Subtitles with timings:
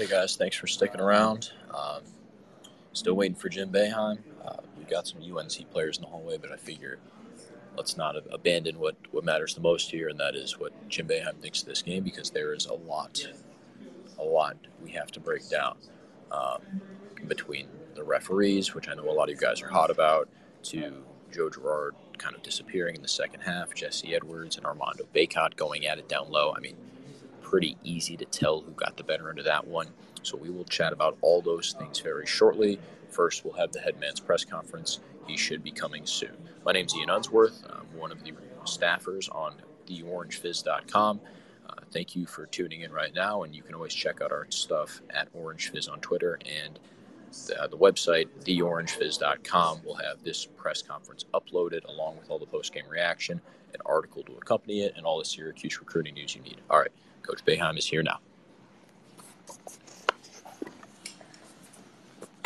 [0.00, 1.50] Hey guys, thanks for sticking around.
[1.74, 2.00] Um,
[2.94, 4.16] still waiting for Jim Boeheim.
[4.42, 6.98] Uh, we got some UNC players in the hallway, but I figure
[7.76, 11.36] let's not abandon what, what matters the most here, and that is what Jim Boeheim
[11.36, 13.28] thinks of this game because there is a lot,
[14.18, 15.76] a lot we have to break down
[16.32, 16.62] um,
[17.28, 20.30] between the referees, which I know a lot of you guys are hot about,
[20.62, 20.94] to
[21.30, 25.84] Joe Girard kind of disappearing in the second half, Jesse Edwards and Armando Bacot going
[25.84, 26.54] at it down low.
[26.56, 26.76] I mean,
[27.50, 29.88] pretty easy to tell who got the better end of that one.
[30.22, 32.78] So we will chat about all those things very shortly.
[33.08, 35.00] First, we'll have the headman's press conference.
[35.26, 36.36] He should be coming soon.
[36.64, 37.64] My name's Ian Unsworth.
[37.68, 38.34] I'm one of the
[38.66, 39.54] staffers on
[39.88, 41.20] theorangefizz.com.
[41.68, 44.46] Uh, thank you for tuning in right now, and you can always check out our
[44.50, 46.78] stuff at Orange Fizz on Twitter and
[47.48, 52.46] the, uh, the website, theorangefizz.com, will have this press conference uploaded along with all the
[52.46, 53.40] post game reaction,
[53.74, 56.60] an article to accompany it, and all the Syracuse recruiting news you need.
[56.70, 56.92] All right,
[57.22, 58.18] Coach Boeheim is here now.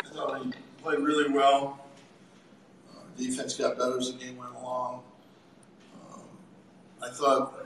[0.03, 1.79] I thought he played really well.
[2.91, 5.03] Uh, defense got better as the game went along.
[6.13, 6.21] Um,
[7.03, 7.65] I thought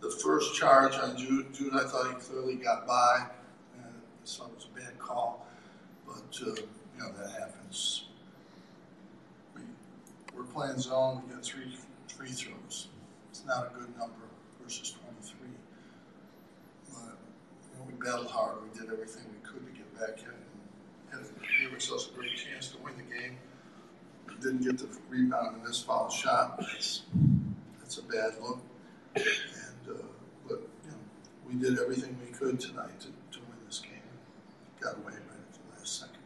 [0.00, 3.26] the first charge on Jude, I thought he clearly got by.
[3.76, 5.46] And I thought it was a bad call.
[6.06, 8.04] But, uh, you know, that happens.
[9.54, 9.62] We,
[10.34, 11.76] we're playing zone, we got three
[12.18, 12.88] free throws.
[13.30, 14.26] It's not a good number
[14.62, 15.48] versus 23.
[17.78, 21.26] Know, we battled hard, we did everything we could to get back in and
[21.60, 23.36] gave ourselves a great chance to win the game.
[24.28, 26.58] We didn't get the rebound in this foul shot.
[26.60, 27.02] That's,
[27.78, 28.60] that's a bad look.
[29.14, 29.24] And,
[29.88, 30.02] uh,
[30.46, 30.98] but, you know,
[31.48, 33.92] we did everything we could tonight to, to win this game.
[34.80, 36.18] Got away right at the last second.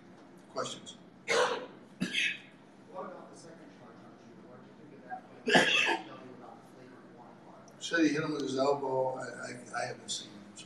[0.53, 0.97] Questions?
[1.29, 4.45] What about the second charge on Jude?
[4.49, 5.53] What did you think of that play?
[6.05, 7.63] Tell me about the flavor of one part.
[7.81, 9.17] Said he hit him with his elbow.
[9.17, 10.53] I, I, I haven't seen him.
[10.55, 10.65] So.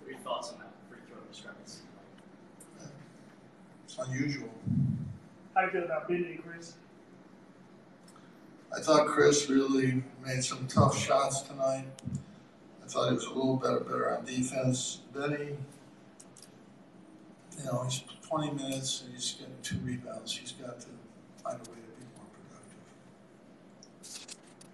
[0.00, 1.82] What are your thoughts on that free throw discrepancy?
[3.84, 4.50] It's unusual.
[5.54, 6.74] How do you feel about Benny and Chris?
[8.76, 11.86] I thought Chris really made some tough shots tonight.
[12.82, 15.00] I thought he was a little better, better on defense.
[15.14, 15.56] Benny,
[17.58, 20.36] you know, he's 20 minutes and he's getting two rebounds.
[20.36, 20.86] He's got to
[21.42, 22.82] find a way to be more productive.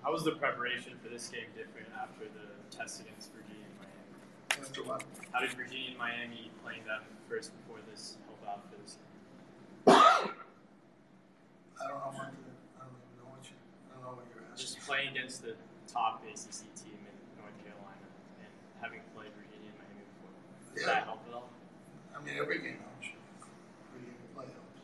[0.03, 3.67] How was the preparation for this game different after the test against Virginia
[4.51, 4.91] and Miami?
[4.91, 5.07] After?
[5.33, 8.97] How did Virginia and Miami playing them first before this help out for this?
[9.87, 10.29] I
[11.89, 12.37] don't know what to,
[12.77, 13.57] I don't even know what you,
[13.89, 14.61] I don't know what you're asking.
[14.61, 14.85] Just asking.
[14.91, 15.55] playing against the
[15.89, 18.05] top ACC team in North Carolina
[18.45, 18.51] and
[18.85, 20.35] having played Virginia and Miami before.
[20.77, 20.93] Did Yeah.
[20.93, 21.49] that help at all?
[22.13, 23.09] I mean, every game helps.
[23.97, 24.81] Every game play helps.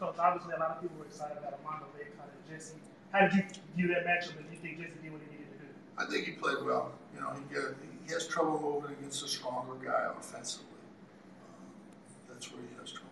[0.00, 2.80] Coach, obviously a lot of people were excited about Armando Bacot and Jesse.
[3.14, 3.44] How did you
[3.78, 5.70] view that matchup and do you think Jesse did what he needed to do?
[5.96, 6.90] I think he played well.
[7.14, 10.66] You know, he get, he has trouble moving against a stronger guy offensively.
[11.42, 11.66] Um,
[12.28, 13.10] that's where he has trouble.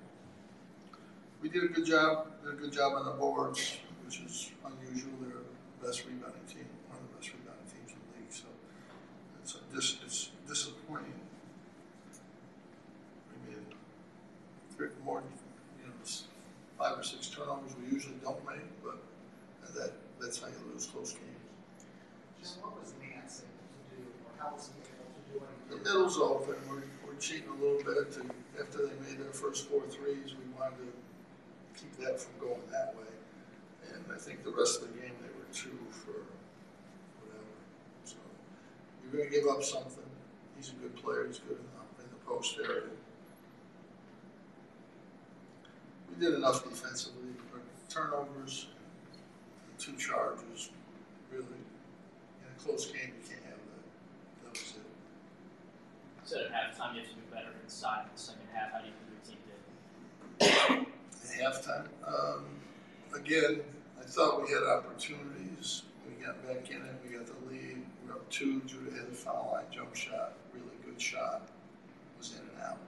[1.43, 2.29] We did a good job.
[2.45, 5.13] Did a good job on the boards, which is unusual.
[5.21, 5.43] They're
[5.81, 8.33] the best rebounding team, one of the best rebounding teams in the league.
[8.33, 8.49] So
[9.43, 11.21] it's a dis, it's disappointing.
[13.29, 13.67] We made
[14.77, 15.23] three more,
[15.81, 15.93] you know,
[16.79, 18.99] five or six turnovers we usually don't make, but
[19.75, 21.31] that that's how you lose close games.
[22.61, 23.45] What was able to
[23.97, 24.74] do, or how was he
[25.85, 28.25] middle's open, we're, we're cheating a little bit to,
[28.61, 32.95] after they made their first four threes, we wanted to keep that from going that
[32.97, 33.13] way.
[33.93, 36.25] And I think the rest of the game, they were two for
[37.21, 37.55] whatever,
[38.05, 38.17] so.
[39.03, 40.09] You're gonna give up something,
[40.57, 42.89] he's a good player, he's good in the, in the post area.
[46.09, 47.29] We did enough defensively,
[47.89, 48.69] turnovers,
[49.79, 50.71] two charges,
[51.31, 54.83] really, in a close game, you can't have that, that was it.
[56.14, 58.73] You said at halftime you have to do better inside in the second half.
[58.73, 59.37] How do you think
[60.41, 60.87] your team did?
[61.23, 61.87] At halftime.
[62.07, 62.47] Um,
[63.15, 63.61] again,
[64.01, 65.83] I thought we had opportunities.
[66.09, 66.95] We got back in it.
[67.05, 67.85] We got the lead.
[68.03, 68.63] We were up two.
[68.67, 70.33] Judah hit a foul line jump shot.
[70.53, 71.49] Really good shot.
[72.19, 72.79] Was in and out.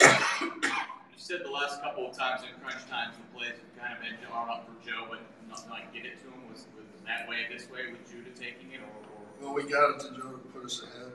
[0.00, 4.02] You said the last couple of times in crunch times the plays have kind of
[4.02, 6.48] been drawn up for Joe, but not like get it to him.
[6.50, 9.96] Was, was that way this way with Judah taking it, or, or Well, we got
[9.96, 11.12] it to Joe to put us ahead.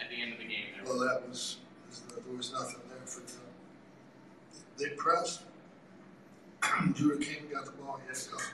[0.00, 0.84] At the end of the game there?
[0.84, 1.58] Well, that was
[2.08, 3.40] there was nothing there for them.
[4.78, 5.42] They pressed.
[6.94, 8.00] Judah King got the ball.
[8.02, 8.36] He had to go.
[8.36, 8.46] There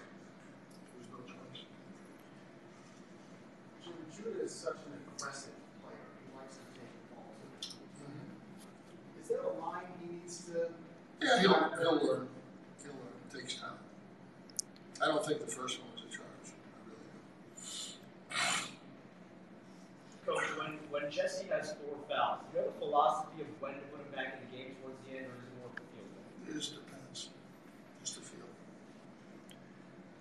[0.98, 1.62] was no choice.
[3.84, 5.52] Jude, Jude is such an aggressive
[5.82, 6.06] player.
[6.24, 7.30] He likes to take the ball.
[8.00, 9.22] Mm-hmm.
[9.22, 10.70] Is there a line he needs to?
[11.20, 12.28] Yeah, he'll, he'll learn.
[12.82, 13.16] He'll learn.
[13.30, 13.78] It takes time.
[15.02, 16.54] I don't think the first one was a charge.
[16.56, 17.26] I really don't.
[21.16, 24.34] Jesse has four fouls, do you have a philosophy of when to put him back
[24.34, 26.28] in the game towards the end, or is it more of a feel thing?
[26.46, 27.30] It just depends.
[28.04, 28.44] Just a feel.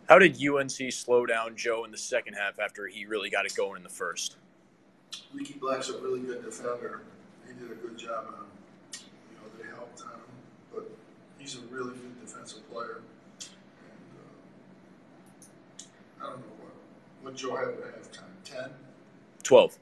[0.08, 3.54] How did UNC slow down Joe in the second half after he really got it
[3.56, 4.38] going in the first?
[5.34, 7.02] Leaky Black's a really good defender.
[7.46, 8.48] He did a good job on him.
[8.94, 10.22] You know, they helped on him,
[10.74, 10.90] but
[11.38, 13.02] he's a really good defensive player.
[13.42, 13.50] And
[16.22, 16.72] uh, I don't know what
[17.22, 18.32] what Joe had at halftime.
[18.46, 18.70] Ten.
[19.44, 19.78] 12.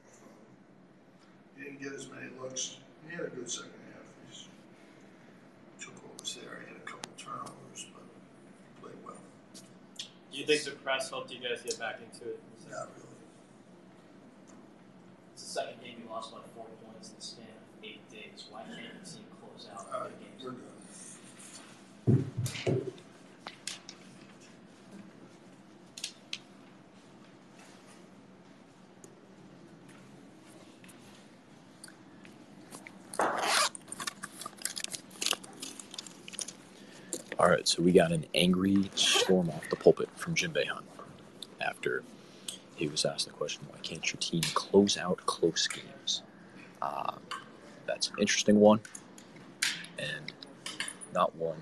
[1.64, 2.76] He didn't get as many looks.
[3.08, 4.04] He had a good second half.
[4.28, 6.60] He took what was there.
[6.60, 9.16] He had a couple turnovers, but he played well.
[9.96, 12.40] Do you think the press helped you guys get back into it?
[12.70, 13.16] Not really.
[15.32, 18.44] It's the second game you lost by four points in the span of eight days.
[18.50, 20.44] Why can't the team close out All the right, games?
[20.44, 20.73] we're done.
[37.44, 40.84] All right, so we got an angry storm off the pulpit from Jim Boeheim
[41.60, 42.02] after
[42.74, 46.22] he was asked the question, why can't your team close out close games?
[46.80, 47.20] Um,
[47.84, 48.80] that's an interesting one,
[49.98, 50.32] and
[51.12, 51.58] not one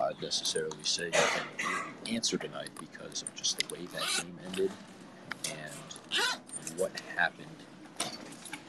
[0.00, 4.72] I'd necessarily say can really answer tonight because of just the way that game ended
[5.44, 7.46] and what happened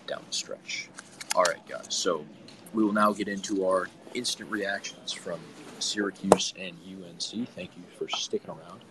[0.05, 0.87] down the stretch.
[1.33, 2.27] All right, guys, so
[2.75, 5.39] we will now get into our instant reactions from
[5.79, 7.47] Syracuse and UNC.
[7.49, 8.81] Thank you for sticking around.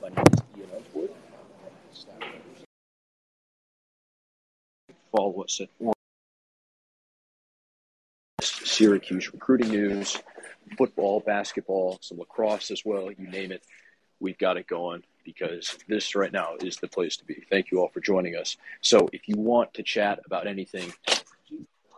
[0.00, 1.10] My name is Ian Edgewood.
[5.10, 5.68] Follow us at
[8.40, 10.16] Syracuse recruiting news,
[10.76, 13.10] football, basketball, some lacrosse as well.
[13.10, 13.62] You name it,
[14.20, 17.44] we've got it going because this right now is the place to be.
[17.50, 18.56] Thank you all for joining us.
[18.80, 20.92] So if you want to chat about anything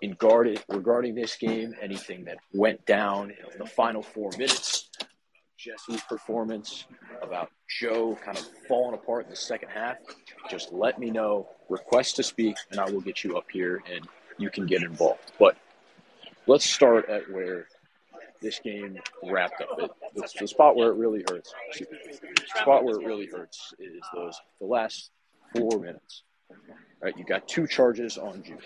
[0.03, 4.89] in guarded regarding this game, anything that went down in the final four minutes,
[5.59, 6.87] Jesse's performance,
[7.23, 9.97] about Joe kind of falling apart in the second half,
[10.51, 11.49] just let me know.
[11.69, 14.09] Request to speak, and I will get you up here and
[14.39, 15.33] you can get involved.
[15.39, 15.57] But
[16.47, 17.67] let's start at where
[18.41, 19.69] this game wrapped up.
[19.79, 21.53] It, it's the spot where it really hurts.
[21.79, 21.87] The
[22.61, 25.11] spot where it really hurts is those the last
[25.55, 26.23] four minutes.
[27.03, 28.59] Right, you got two charges on Jude.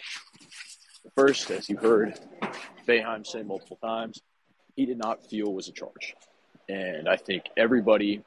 [1.04, 2.18] The first, as you heard
[2.88, 4.20] Boeheim say multiple times,
[4.74, 6.14] he did not feel was a charge.
[6.68, 8.22] And I think everybody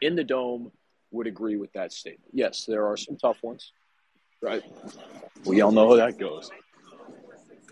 [0.00, 0.70] in the dome
[1.10, 2.30] would agree with that statement.
[2.32, 3.72] Yes, there are some tough ones,
[4.40, 4.62] right?
[5.44, 6.50] We all know how that goes.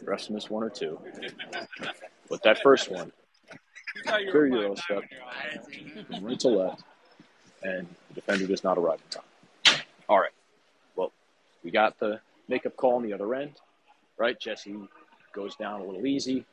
[0.05, 0.99] Rest miss one or two.
[2.29, 3.13] But that first one,
[4.05, 5.03] clear Euro step
[6.09, 6.83] from right to left,
[7.63, 9.83] and the defender does not arrive in time.
[10.09, 10.33] All right.
[10.97, 11.13] Well,
[11.63, 13.53] we got the makeup call on the other end,
[14.23, 14.39] right?
[14.39, 14.77] Jesse
[15.35, 16.47] goes down a little easy.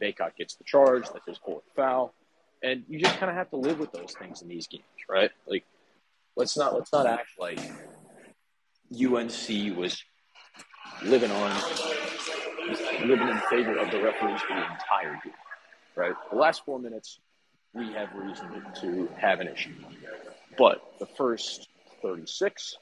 [0.00, 1.04] Bacot gets the charge.
[1.12, 2.14] That's his fourth foul.
[2.62, 5.30] And you just kind of have to live with those things in these games, right?
[5.46, 5.64] Like,
[6.36, 7.58] let's not let's not act like
[8.90, 10.02] UNC was
[11.02, 11.50] living on
[13.04, 15.34] living in favor of the referees for the entire game,
[15.96, 16.14] right?
[16.30, 17.18] The last four minutes,
[17.74, 18.48] we have reason
[18.80, 19.74] to have an issue,
[20.56, 21.68] but the first
[22.00, 22.76] 36,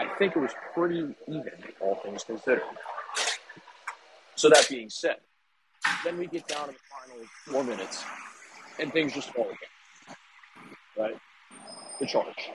[0.00, 2.62] I think it was pretty even, all things considered.
[4.34, 5.16] So that being said,
[6.04, 8.04] then we get down to the final four minutes,
[8.78, 10.16] and things just fall again,
[10.96, 11.16] right?
[12.00, 12.50] The charge,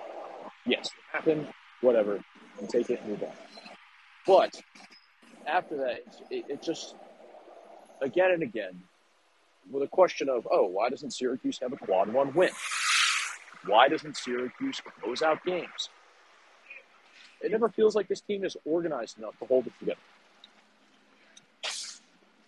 [0.66, 1.48] yes, it happened,
[1.82, 2.20] whatever,
[2.60, 3.32] and take it and move on.
[4.26, 4.62] But
[5.46, 6.96] after that, it, it just
[8.02, 8.82] again and again
[9.72, 12.52] with a question of, oh, why doesn't Syracuse have a quad one win?
[13.66, 15.90] Why doesn't Syracuse close out games?
[17.42, 20.00] It never feels like this team is organized enough to hold it together.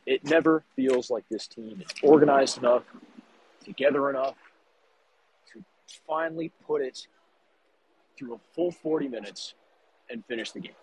[0.09, 2.81] It never feels like this team is organized enough,
[3.63, 4.33] together enough
[5.53, 5.63] to
[6.07, 7.05] finally put it
[8.17, 9.53] through a full 40 minutes
[10.09, 10.73] and finish the game.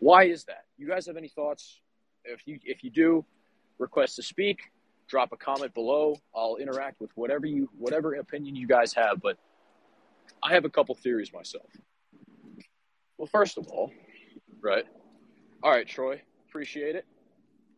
[0.00, 0.64] Why is that?
[0.76, 1.78] You guys have any thoughts?
[2.24, 3.24] If you if you do,
[3.78, 4.72] request to speak,
[5.06, 6.16] drop a comment below.
[6.34, 9.38] I'll interact with whatever you whatever opinion you guys have, but
[10.42, 11.70] I have a couple theories myself.
[13.18, 13.92] Well, first of all,
[14.60, 14.84] right?
[15.62, 16.20] All right, Troy,
[16.54, 17.04] appreciate it.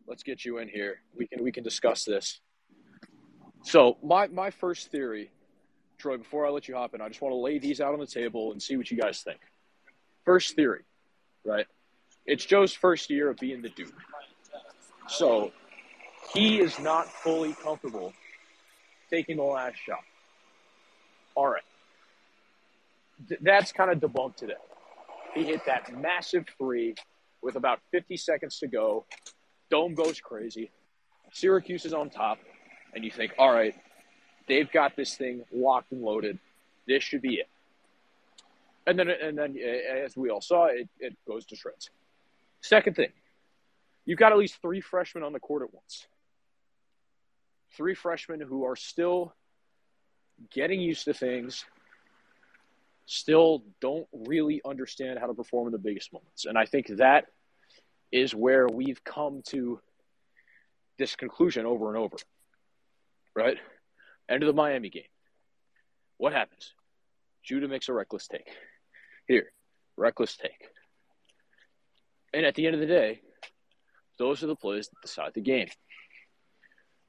[0.05, 1.01] Let's get you in here.
[1.15, 2.39] We can we can discuss this.
[3.63, 5.31] So, my my first theory,
[5.97, 7.99] Troy, before I let you hop in, I just want to lay these out on
[7.99, 9.39] the table and see what you guys think.
[10.25, 10.83] First theory,
[11.43, 11.65] right?
[12.27, 13.95] It's Joe's first year of being the Duke.
[15.07, 15.51] So
[16.35, 18.13] he is not fully comfortable
[19.09, 20.03] taking the last shot.
[21.33, 21.63] All right.
[23.27, 24.53] Th- that's kind of debunked today.
[25.33, 26.93] He hit that massive three
[27.41, 29.05] with about 50 seconds to go.
[29.69, 30.71] Dome goes crazy.
[31.31, 32.39] Syracuse is on top,
[32.93, 33.75] and you think, all right,
[34.47, 36.39] they've got this thing locked and loaded.
[36.87, 37.49] This should be it.
[38.85, 41.89] And then, and then, eh, as we all saw, it, it goes to shreds.
[42.61, 43.11] Second thing,
[44.05, 46.07] you've got at least three freshmen on the court at once.
[47.75, 49.33] Three freshmen who are still
[50.51, 51.65] getting used to things,
[53.07, 56.45] still don't really understand how to perform in the biggest moments.
[56.45, 57.25] And I think that
[58.11, 59.79] is where we've come to
[60.99, 62.17] this conclusion over and over.
[63.35, 63.57] Right?
[64.29, 65.03] End of the Miami game.
[66.17, 66.73] What happens?
[67.43, 68.49] Judah makes a reckless take.
[69.25, 69.51] Here,
[69.95, 70.69] reckless take.
[72.33, 73.21] And at the end of the day,
[74.19, 75.69] those are the plays that decide the game.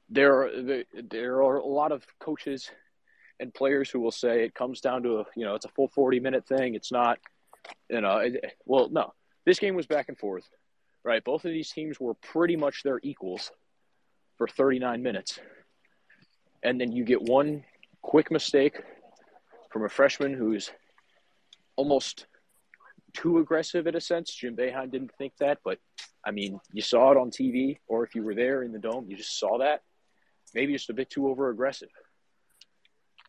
[0.09, 2.71] There are there are a lot of coaches
[3.39, 5.87] and players who will say it comes down to a you know it's a full
[5.87, 6.75] 40 minute thing.
[6.75, 7.19] It's not
[7.89, 9.13] you know it, well no
[9.45, 10.47] this game was back and forth
[11.03, 11.23] right.
[11.23, 13.51] Both of these teams were pretty much their equals
[14.37, 15.39] for 39 minutes,
[16.63, 17.63] and then you get one
[18.01, 18.79] quick mistake
[19.71, 20.71] from a freshman who's
[21.75, 22.25] almost
[23.13, 24.33] too aggressive in a sense.
[24.33, 25.79] Jim Boeheim didn't think that, but
[26.25, 29.05] I mean, you saw it on TV, or if you were there in the dome,
[29.09, 29.81] you just saw that.
[30.53, 31.89] Maybe just a bit too over aggressive.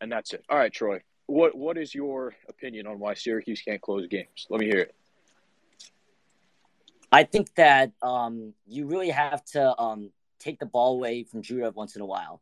[0.00, 0.44] And that's it.
[0.48, 1.00] All right, Troy.
[1.26, 4.46] What what is your opinion on why Syracuse can't close games?
[4.48, 4.94] Let me hear it.
[7.12, 11.72] I think that um, you really have to um, take the ball away from Judah
[11.74, 12.40] once in a while.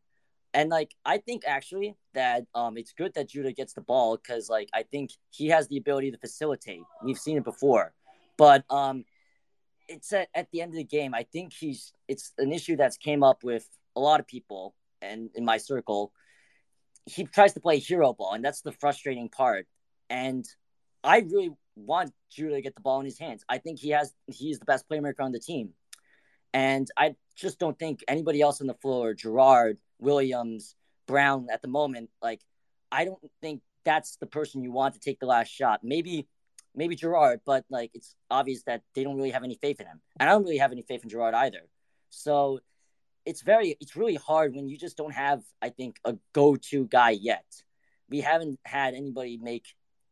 [0.53, 4.49] And like I think actually that um, it's good that Judah gets the ball because
[4.49, 6.81] like I think he has the ability to facilitate.
[7.03, 7.93] We've seen it before,
[8.37, 9.05] but um,
[9.87, 11.13] it's at, at the end of the game.
[11.13, 15.29] I think he's it's an issue that's came up with a lot of people and
[15.35, 16.11] in my circle.
[17.09, 19.67] He tries to play hero ball, and that's the frustrating part.
[20.09, 20.45] And
[21.03, 23.43] I really want Judah to get the ball in his hands.
[23.47, 25.71] I think he has he's the best playmaker on the team.
[26.53, 30.75] And I just don't think anybody else on the floor, Girard, Williams,
[31.07, 32.41] Brown at the moment, like
[32.91, 35.81] I don't think that's the person you want to take the last shot.
[35.83, 36.27] Maybe
[36.75, 40.01] maybe Girard, but like it's obvious that they don't really have any faith in him.
[40.19, 41.61] And I don't really have any faith in Girard either.
[42.09, 42.59] So
[43.25, 47.11] it's very it's really hard when you just don't have, I think, a go-to guy
[47.11, 47.45] yet.
[48.09, 49.65] We haven't had anybody make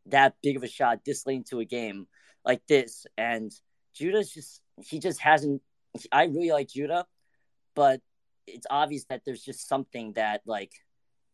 [0.08, 2.08] that big of a shot this late into a game
[2.46, 3.06] like this.
[3.18, 3.52] And
[3.96, 5.62] Judah's just he just hasn't
[6.12, 7.06] I really like Judah,
[7.76, 8.02] but
[8.46, 10.72] it's obvious that there's just something that like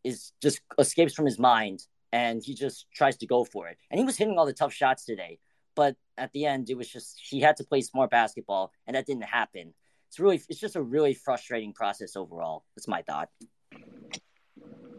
[0.03, 3.77] is just escapes from his mind and he just tries to go for it.
[3.89, 5.39] And he was hitting all the tough shots today,
[5.75, 9.06] but at the end it was just he had to play smart basketball and that
[9.06, 9.74] didn't happen.
[10.13, 12.63] It's really it's just a really frustrating process overall.
[12.75, 13.29] That's my thought.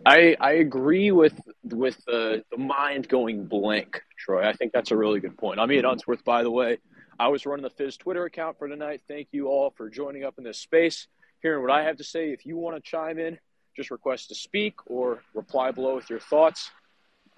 [0.04, 4.44] I I agree with with the, the mind going blank, Troy.
[4.44, 5.60] I think that's a really good point.
[5.60, 6.78] I'm Ian Unsworth, by the way.
[7.16, 9.02] I was running the Fizz Twitter account for tonight.
[9.06, 11.06] Thank you all for joining up in this space,
[11.42, 12.32] hearing what I have to say.
[12.32, 13.38] If you want to chime in,
[13.76, 16.72] just request to speak or reply below with your thoughts.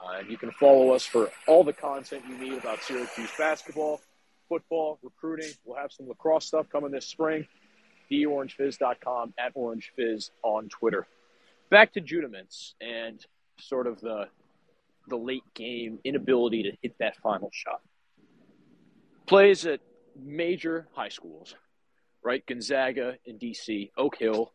[0.02, 4.00] Uh, and you can follow us for all the content you need about Syracuse basketball,
[4.48, 5.50] football, recruiting.
[5.66, 7.46] We'll have some lacrosse stuff coming this spring.
[8.10, 11.06] TheOrangeFizz.com at OrangeFizz on Twitter.
[11.70, 13.24] Back to Judah Mintz and
[13.58, 14.28] sort of the
[15.08, 17.80] the late game inability to hit that final shot
[19.26, 19.80] plays at
[20.18, 21.54] major high schools,
[22.22, 22.44] right?
[22.46, 24.52] Gonzaga in DC, Oak Hill.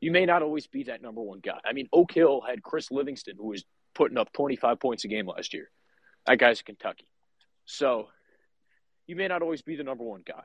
[0.00, 1.58] You may not always be that number one guy.
[1.64, 5.26] I mean, Oak Hill had Chris Livingston, who was putting up 25 points a game
[5.26, 5.70] last year.
[6.26, 7.08] That guy's Kentucky.
[7.66, 8.08] So
[9.06, 10.42] you may not always be the number one guy.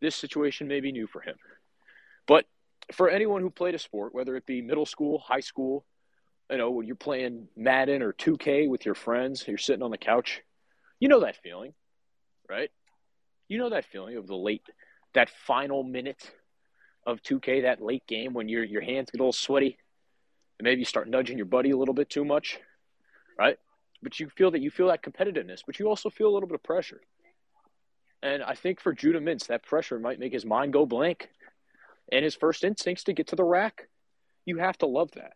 [0.00, 1.36] This situation may be new for him.
[2.26, 2.44] But
[2.92, 5.84] for anyone who played a sport, whether it be middle school, high school,
[6.50, 9.98] you know, when you're playing Madden or 2K with your friends, you're sitting on the
[9.98, 10.42] couch,
[11.00, 11.74] you know that feeling,
[12.48, 12.70] right?
[13.48, 14.62] You know that feeling of the late,
[15.14, 16.30] that final minute
[17.06, 19.78] of 2K, that late game when your your hands get a little sweaty,
[20.58, 22.58] and maybe you start nudging your buddy a little bit too much,
[23.38, 23.58] right?
[24.02, 26.56] But you feel that you feel that competitiveness, but you also feel a little bit
[26.56, 27.00] of pressure.
[28.22, 31.28] And I think for Judah Mintz, that pressure might make his mind go blank,
[32.10, 33.88] and his first instincts to get to the rack.
[34.44, 35.32] You have to love that.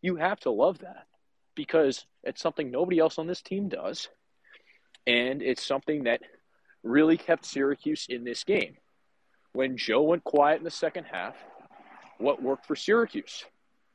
[0.00, 1.06] You have to love that
[1.54, 4.08] because it's something nobody else on this team does,
[5.06, 6.22] and it's something that
[6.82, 8.76] really kept Syracuse in this game.
[9.52, 11.36] When Joe went quiet in the second half,
[12.18, 13.44] what worked for Syracuse?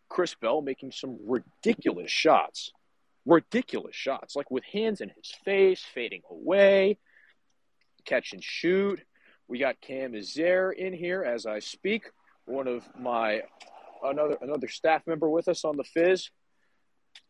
[0.09, 2.71] Chris Bell making some ridiculous shots.
[3.25, 6.97] Ridiculous shots, like with hands in his face, fading away,
[8.05, 9.01] catch and shoot.
[9.47, 12.11] We got Cam Azair in here as I speak.
[12.45, 13.41] One of my
[14.03, 16.29] another another staff member with us on the Fizz.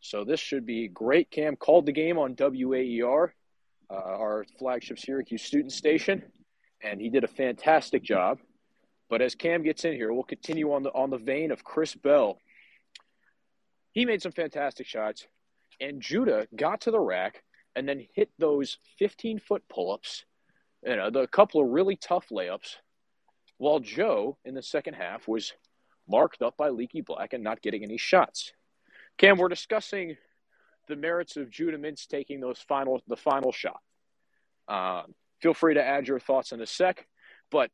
[0.00, 1.30] So this should be great.
[1.30, 3.32] Cam called the game on WAER
[3.90, 6.22] uh, our flagship Syracuse student station,
[6.82, 8.38] and he did a fantastic job.
[9.08, 11.94] But as Cam gets in here, we'll continue on the on the vein of Chris
[11.94, 12.38] Bell.
[13.92, 15.26] He made some fantastic shots,
[15.80, 17.42] and Judah got to the rack
[17.74, 20.24] and then hit those 15 foot pull ups,
[20.84, 22.76] you know, the couple of really tough layups,
[23.58, 25.52] while Joe in the second half was
[26.08, 28.52] marked up by Leaky Black and not getting any shots.
[29.18, 30.16] Cam, we're discussing
[30.86, 33.80] the merits of Judah Mintz taking those final the final shot.
[34.68, 35.02] Uh,
[35.40, 37.06] feel free to add your thoughts in a sec,
[37.50, 37.70] but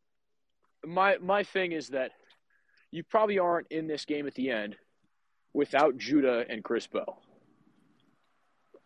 [0.84, 2.12] my my thing is that
[2.90, 4.76] you probably aren't in this game at the end
[5.52, 6.88] without Judah and Chris.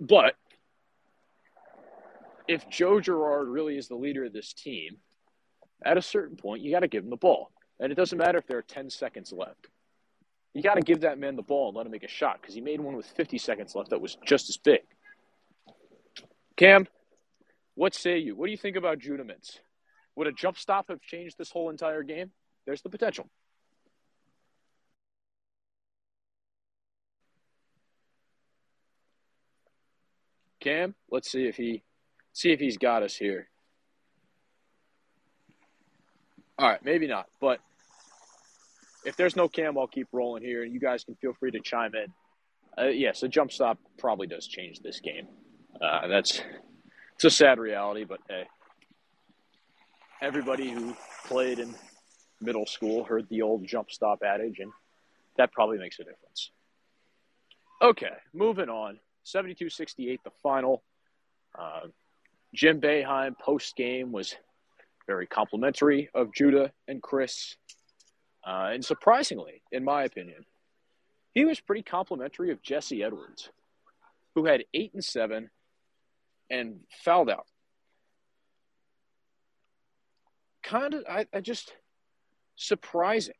[0.00, 0.34] But
[2.48, 4.96] if Joe Girard really is the leader of this team,
[5.84, 8.38] at a certain point you got to give him the ball, and it doesn't matter
[8.38, 9.68] if there are ten seconds left.
[10.54, 12.54] You got to give that man the ball and let him make a shot because
[12.54, 14.80] he made one with 50 seconds left that was just as big.
[16.56, 16.88] Cam,
[17.74, 18.34] what say you?
[18.34, 19.58] What do you think about Judah Mintz?
[20.16, 22.32] Would a jump stop have changed this whole entire game?
[22.66, 23.28] There's the potential.
[30.60, 31.84] Cam, let's see if he
[32.38, 33.48] see if he's got us here.
[36.56, 37.58] All right, maybe not, but
[39.04, 41.60] if there's no Cam, I'll keep rolling here, and you guys can feel free to
[41.60, 42.12] chime in.
[42.80, 45.26] Uh, yes, a jump stop probably does change this game.
[45.80, 46.40] Uh, that's
[47.14, 48.44] it's a sad reality, but hey,
[50.22, 51.74] everybody who played in
[52.40, 54.70] middle school heard the old jump stop adage, and
[55.36, 56.52] that probably makes a difference.
[57.82, 59.00] Okay, moving on.
[59.24, 60.82] 72 68, the final.
[61.58, 61.88] Uh,
[62.54, 64.34] Jim Boeheim post game was
[65.06, 67.56] very complimentary of Judah and Chris.
[68.46, 70.44] Uh, and surprisingly, in my opinion,
[71.34, 73.50] he was pretty complimentary of Jesse Edwards,
[74.34, 75.50] who had eight and seven
[76.50, 77.46] and fouled out.
[80.62, 81.72] Kind of, I, I just
[82.56, 83.34] surprising,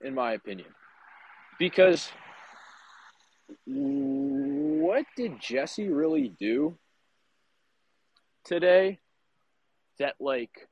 [0.00, 0.68] in my opinion,
[1.58, 2.10] because
[3.64, 6.76] what did Jesse really do
[8.44, 9.00] today
[9.98, 10.68] that like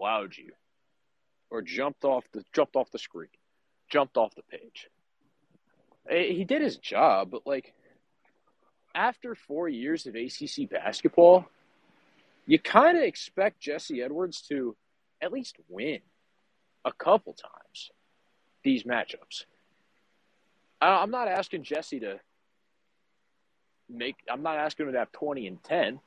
[0.00, 0.52] wowed you
[1.50, 3.28] or jumped off the jumped off the screen,
[3.88, 4.88] jumped off the page?
[6.10, 7.74] Eh, he did his job, but like
[8.94, 11.46] after four years of ACC basketball,
[12.46, 14.76] you kind of expect Jesse Edwards to
[15.20, 16.00] at least win
[16.84, 17.90] a couple times
[18.62, 19.44] these matchups.
[20.80, 22.20] I'm not asking Jesse to
[23.88, 24.16] make.
[24.30, 26.00] I'm not asking him to have 20 and 10.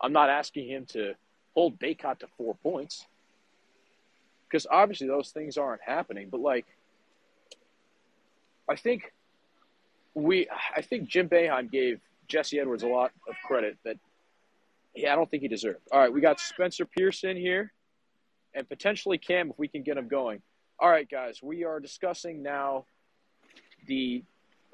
[0.00, 1.14] I'm not asking him to
[1.54, 3.06] hold Bacot to four points
[4.48, 6.28] because obviously those things aren't happening.
[6.30, 6.66] But like,
[8.68, 9.12] I think
[10.14, 13.96] we, I think Jim Boeheim gave Jesse Edwards a lot of credit that,
[14.94, 15.80] yeah, I don't think he deserved.
[15.92, 17.72] All right, we got Spencer Pearson here,
[18.54, 20.42] and potentially Cam if we can get him going.
[20.80, 22.86] All right, guys, we are discussing now
[23.86, 24.24] the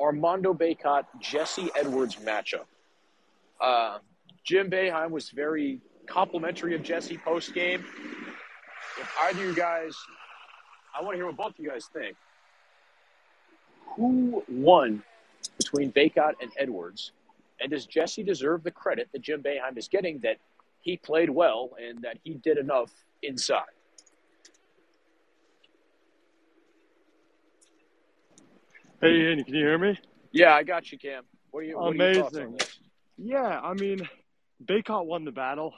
[0.01, 2.65] Armando Bacot Jesse Edwards matchup.
[3.61, 3.99] Uh,
[4.47, 7.85] Jim Boeheim was very complimentary of Jesse post game.
[8.99, 9.95] If either of you guys,
[10.97, 12.17] I want to hear what both of you guys think.
[13.97, 15.03] Who won
[15.59, 17.11] between Bacot and Edwards?
[17.61, 20.37] And does Jesse deserve the credit that Jim Boeheim is getting that
[20.81, 23.63] he played well and that he did enough inside?
[29.01, 29.99] Hey, Andy, can you hear me?
[30.31, 31.25] Yeah, I got you, Cam.
[31.51, 31.79] What are you?
[31.79, 32.59] What are your thoughts on Amazing.
[32.59, 32.79] this?
[33.19, 34.09] Yeah, I mean,
[34.65, 35.75] Bacot won the battle.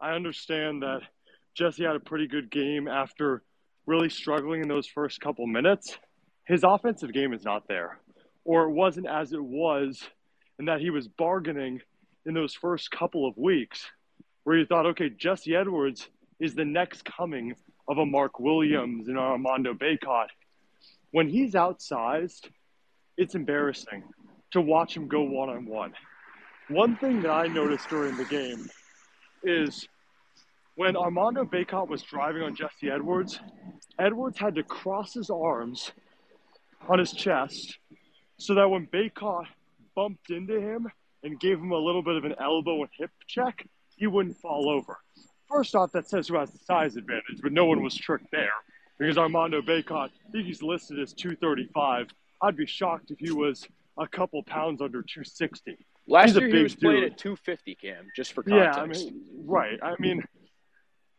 [0.00, 1.00] I understand that
[1.54, 3.42] Jesse had a pretty good game after
[3.86, 5.98] really struggling in those first couple minutes.
[6.46, 7.98] His offensive game is not there,
[8.44, 10.02] or it wasn't as it was,
[10.58, 11.80] and that he was bargaining
[12.26, 13.86] in those first couple of weeks,
[14.44, 17.54] where you thought, okay, Jesse Edwards is the next coming
[17.88, 20.26] of a Mark Williams and Armando Bacot.
[21.10, 22.48] When he's outsized,
[23.16, 24.04] it's embarrassing
[24.52, 25.92] to watch him go one on one.
[26.70, 28.70] One thing that I noticed during the game
[29.42, 29.88] is
[30.76, 33.40] when Armando Bacot was driving on Jesse Edwards,
[33.98, 35.90] Edwards had to cross his arms
[36.88, 37.76] on his chest
[38.36, 39.46] so that when Bacot
[39.96, 40.86] bumped into him
[41.24, 44.70] and gave him a little bit of an elbow and hip check, he wouldn't fall
[44.70, 44.96] over.
[45.48, 48.52] First off, that says who has the size advantage, but no one was tricked there
[48.96, 52.06] because Armando Bacot, I think he's listed as 235.
[52.42, 53.66] I'd be shocked if he was
[53.98, 55.76] a couple pounds under 260.
[56.10, 59.06] Last year he was playing at 250, Cam, just for Yeah, context.
[59.06, 59.78] I mean, right.
[59.80, 60.24] I mean,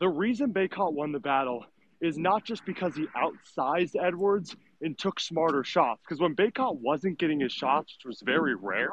[0.01, 1.65] the reason Bacot won the battle
[2.01, 6.01] is not just because he outsized Edwards and took smarter shots.
[6.04, 8.91] Because when Bacot wasn't getting his shots, which was very rare,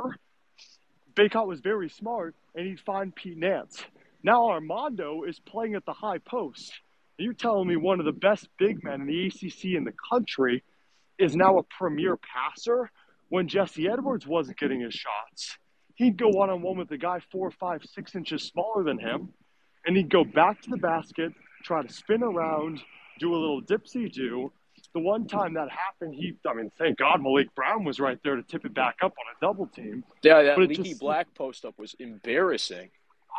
[1.15, 3.83] Bacot was very smart and he'd find Pete Nance.
[4.23, 6.73] Now Armando is playing at the high post.
[7.19, 9.95] And you're telling me one of the best big men in the ACC in the
[10.13, 10.63] country
[11.19, 12.89] is now a premier passer
[13.31, 15.59] when Jesse Edwards wasn't getting his shots.
[15.99, 19.31] He'd go one on one with a guy four, five, six inches smaller than him,
[19.85, 21.33] and he'd go back to the basket,
[21.65, 22.81] try to spin around,
[23.19, 24.53] do a little dipsy do.
[24.95, 28.37] The one time that happened, he, I mean, thank God Maliq Brown was right there
[28.37, 30.05] to tip it back up on a double team.
[30.23, 32.91] Yeah, that leaky just- black post up was embarrassing.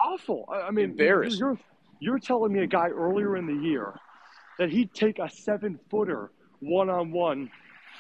[0.06, 0.46] Awful.
[0.52, 1.40] I I mean, Embarrassing.
[1.40, 1.58] You're,
[2.02, 3.94] you're telling me a guy earlier in the year
[4.58, 7.50] that he'd take a seven footer one on one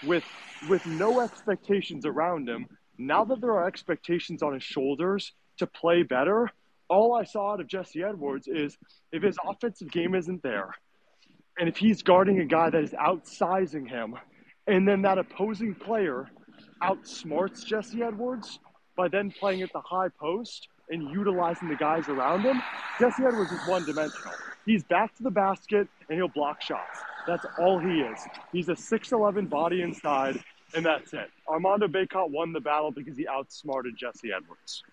[0.06, 0.26] with
[0.69, 2.67] with no expectations around him.
[3.01, 6.51] Now that there are expectations on his shoulders to play better,
[6.89, 8.77] all I saw out of Jesse Edwards is
[9.13, 10.75] if his offensive game isn't there,
[11.57, 14.15] and if he's guarding a guy that is outsizing him,
[14.67, 16.29] and then that opposing player
[16.83, 18.59] outsmarts Jesse Edwards
[18.97, 22.62] by then playing at the high post and utilizing the guys around him,
[22.99, 24.33] Jesse Edwards is one dimensional.
[24.65, 26.99] He's back to the basket and he'll block shots.
[27.25, 28.19] That's all he is.
[28.51, 30.43] He's a 6'11 body inside,
[30.75, 31.29] and that's it.
[31.47, 34.84] Armando Bacot won the battle because he outsmarted Jesse Edwards.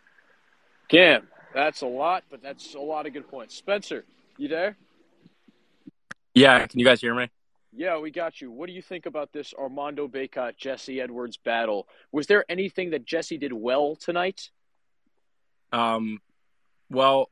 [0.88, 3.54] Cam, that's a lot, but that's a lot of good points.
[3.54, 4.04] Spencer,
[4.36, 4.76] you there?
[6.34, 7.30] Yeah, can you guys hear me?
[7.72, 8.50] Yeah, we got you.
[8.50, 11.86] What do you think about this Armando Bacot Jesse Edwards battle?
[12.10, 14.50] Was there anything that Jesse did well tonight?
[15.72, 16.20] Um,
[16.90, 17.30] well,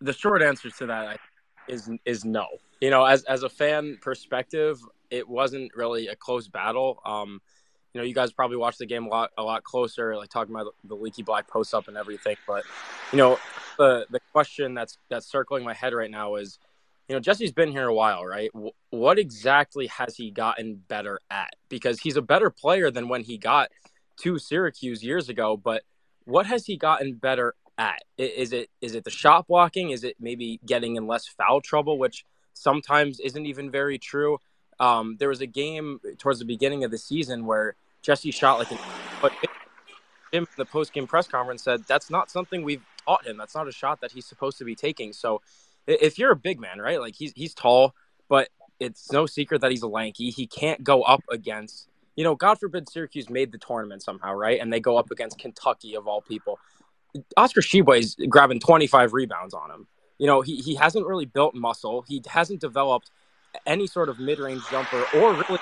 [0.00, 1.20] the short answer to that
[1.68, 2.46] is is no.
[2.80, 7.00] You know, as as a fan perspective, it wasn't really a close battle.
[7.04, 7.40] Um,
[7.96, 10.54] you know, you guys probably watched the game a lot a lot closer, like talking
[10.54, 12.36] about the, Leaky Black post up and everything.
[12.46, 12.64] But
[13.10, 13.38] you know,
[13.78, 16.58] the the question that's that's circling my head right now is,
[17.08, 18.52] you know, Jesse's been here a while, right?
[18.52, 21.56] W- what exactly has he gotten better at?
[21.70, 23.70] Because he's a better player than when he got
[24.18, 25.82] to Syracuse years ago, but
[26.26, 28.02] what has he gotten better at?
[28.18, 29.88] Is it is it the shot blocking?
[29.88, 34.38] Is it maybe getting in less foul trouble, which sometimes isn't even very true?
[34.78, 37.74] Um, there was a game towards the beginning of the season where
[38.06, 38.78] Jesse shot like an,
[39.20, 39.32] but
[40.32, 43.36] him in the post game press conference said that's not something we've taught him.
[43.36, 45.12] That's not a shot that he's supposed to be taking.
[45.12, 45.42] So
[45.88, 47.00] if you're a big man, right?
[47.00, 47.96] Like he's he's tall,
[48.28, 50.30] but it's no secret that he's a lanky.
[50.30, 54.60] He can't go up against, you know, God forbid Syracuse made the tournament somehow, right?
[54.60, 56.60] And they go up against Kentucky of all people.
[57.36, 59.86] Oscar Tshiebwe's grabbing 25 rebounds on him.
[60.18, 62.04] You know, he, he hasn't really built muscle.
[62.06, 63.10] He hasn't developed
[63.66, 65.58] any sort of mid range jumper or really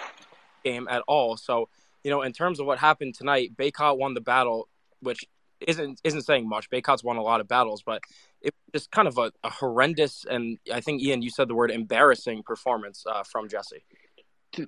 [0.65, 1.37] game at all.
[1.37, 1.69] So,
[2.05, 4.69] you know, in terms of what happened tonight, Bacot won the battle,
[5.01, 5.25] which
[5.61, 6.71] isn't isn't saying much.
[6.71, 8.03] Bacot's won a lot of battles, but
[8.43, 11.55] it was just kind of a, a horrendous and I think Ian, you said the
[11.55, 13.85] word embarrassing performance uh, from Jesse.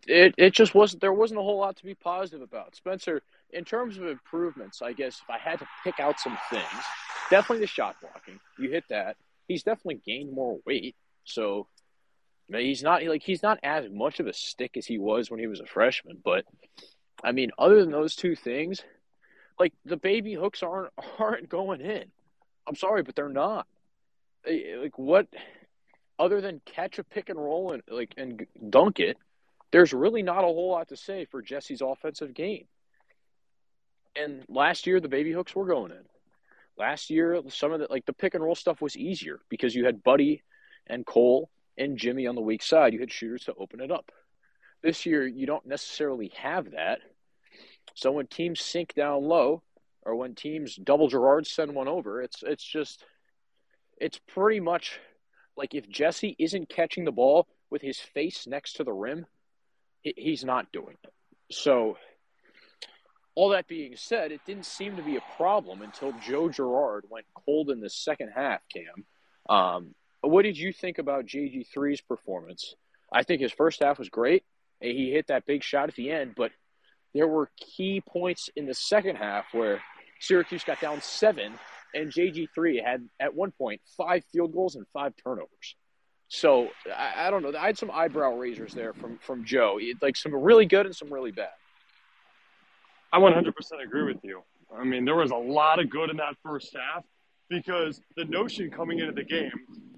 [0.09, 2.75] It it just wasn't there wasn't a whole lot to be positive about.
[2.75, 6.65] Spencer, in terms of improvements, I guess if I had to pick out some things,
[7.31, 8.41] definitely the shot blocking.
[8.59, 9.17] You hit that.
[9.47, 11.69] He's definitely gained more weight, so
[12.49, 15.47] he's not like he's not as much of a stick as he was when he
[15.47, 16.19] was a freshman.
[16.25, 16.45] But
[17.25, 18.83] I mean, other than those two things,
[19.59, 22.05] like the baby hooks aren't aren't going in.
[22.67, 23.67] I'm sorry, but they're not.
[24.47, 25.27] Eh, Like what?
[26.19, 29.19] Other than catch a pick and roll and like and dunk it,
[29.71, 32.67] there's really not a whole lot to say for Jesse's offensive game.
[34.15, 36.05] And last year, the baby hooks were going in.
[36.79, 39.85] Last year, some of the like the pick and roll stuff was easier because you
[39.85, 40.43] had Buddy
[40.87, 42.95] and Cole and Jimmy on the weak side.
[42.95, 44.11] You had shooters to open it up.
[44.87, 47.01] This year, you don't necessarily have that.
[47.95, 49.65] So when teams sink down low,
[50.03, 53.05] or when teams double Girard send one over, it's it's just
[53.99, 55.01] it's pretty much
[55.57, 59.27] like if Jesse isn't catching the ball with his face next to the rim,
[60.03, 61.13] he- he's not doing it.
[61.51, 61.99] So,
[63.35, 67.27] all that being said, it didn't seem to be a problem until Joe Girard went
[67.35, 69.05] cold in the second half, Cam.
[69.49, 72.77] Um, what did you think about JG3's performance?
[73.13, 74.45] I think his first half was great.
[74.81, 76.53] He hit that big shot at the end, but
[77.15, 79.81] there were key points in the second half where
[80.21, 81.55] Syracuse got down seven,
[81.95, 85.77] and JG3 had, at one point, five field goals and five turnovers.
[86.29, 87.57] So I, I don't know.
[87.57, 89.79] I had some eyebrow raisers there from from Joe.
[90.03, 91.51] Like some really good and some really bad.
[93.13, 94.43] I 100% agree with you.
[94.77, 97.05] I mean, there was a lot of good in that first half
[97.49, 99.53] because the notion coming into the game,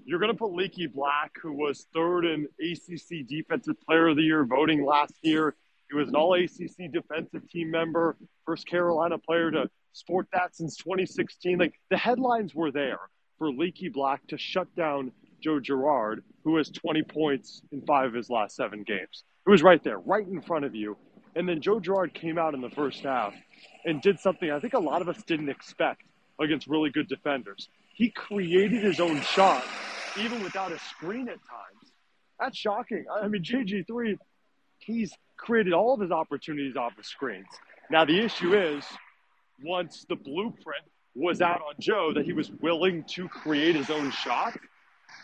[0.09, 4.23] you're going to put Leaky Black, who was third in ACC Defensive Player of the
[4.23, 5.55] Year voting last year.
[5.89, 10.77] He was an all ACC defensive team member, first Carolina player to sport that since
[10.77, 11.59] 2016.
[11.59, 12.99] Like the headlines were there
[13.37, 15.11] for Leaky Black to shut down
[15.43, 19.23] Joe Girard, who has 20 points in five of his last seven games.
[19.45, 20.97] It was right there, right in front of you.
[21.35, 23.35] And then Joe Girard came out in the first half
[23.85, 26.01] and did something I think a lot of us didn't expect.
[26.41, 27.69] against really good defenders.
[27.93, 29.63] He created his own shot,
[30.17, 31.91] even without a screen at times.
[32.39, 33.05] That's shocking.
[33.11, 34.17] I mean, JG3,
[34.79, 37.47] he's created all of his opportunities off of screens.
[37.89, 38.83] Now, the issue is
[39.63, 40.83] once the blueprint
[41.15, 44.57] was out on Joe that he was willing to create his own shot,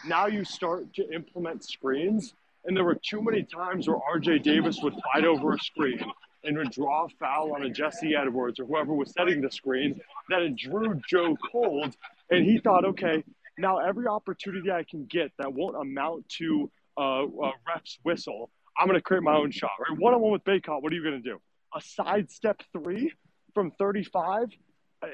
[0.05, 2.33] now you start to implement screens.
[2.65, 6.03] And there were too many times where RJ Davis would fight over a screen
[6.43, 10.01] and would draw a foul on a Jesse Edwards or whoever was setting the screen
[10.29, 11.95] that it drew Joe cold.
[12.29, 13.23] And he thought, okay,
[13.57, 18.87] now every opportunity I can get that won't amount to uh, a ref's whistle, I'm
[18.87, 19.71] going to create my own shot.
[19.79, 19.97] Right?
[19.97, 21.39] One on one with Bacot, what are you going to do?
[21.75, 23.13] A sidestep three
[23.53, 24.49] from 35?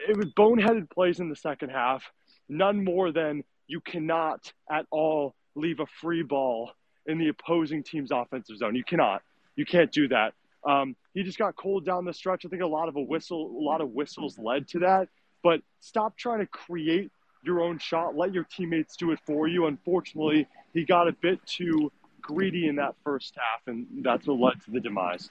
[0.08, 2.04] It was boneheaded plays in the second half.
[2.50, 6.72] None more than you cannot at all leave a free ball
[7.06, 8.76] in the opposing team's offensive zone.
[8.76, 9.22] You cannot.
[9.56, 10.34] You can't do that.
[10.68, 12.46] Um, he just got cold down the stretch.
[12.46, 15.10] I think a lot of a whistle, a lot of whistles led to that.
[15.44, 17.12] But stop trying to create
[17.44, 18.16] your own shot.
[18.16, 19.66] Let your teammates do it for you.
[19.66, 24.64] Unfortunately, he got a bit too greedy in that first half, and that's what led
[24.66, 25.30] to the demise.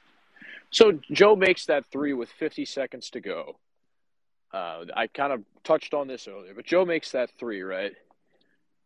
[0.70, 3.56] So Joe makes that three with 50 seconds to go.
[4.52, 7.92] Uh, I kind of touched on this earlier, but Joe makes that three, right?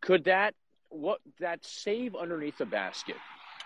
[0.01, 0.53] Could that
[0.89, 3.15] what that save underneath the basket?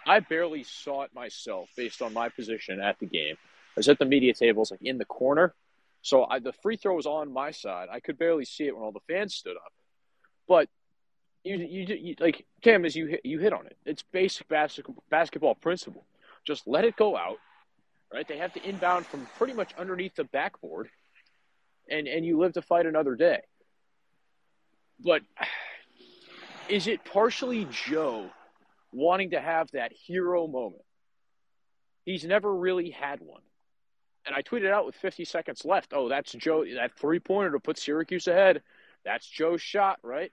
[0.08, 3.36] I barely saw it myself based on my position at the game.
[3.38, 5.54] I was at the media tables, like in the corner,
[6.02, 7.88] so I, the free throw was on my side.
[7.92, 9.74] I could barely see it when all the fans stood up,
[10.48, 10.70] but
[11.44, 13.78] you, you, you like Cam as you hit, you hit on it.
[13.86, 16.06] It's basic basketball basketball principle.
[16.46, 17.38] Just let it go out,
[18.14, 18.28] right?
[18.28, 20.90] They have to inbound from pretty much underneath the backboard,
[21.90, 23.42] and and you live to fight another day.
[25.00, 25.22] But
[26.68, 28.30] is it partially Joe
[28.92, 30.84] wanting to have that hero moment?
[32.06, 33.42] He's never really had one.
[34.30, 35.92] And I tweeted out with 50 seconds left.
[35.92, 36.64] Oh, that's Joe.
[36.76, 38.62] That three pointer to put Syracuse ahead.
[39.04, 40.32] That's Joe's shot, right?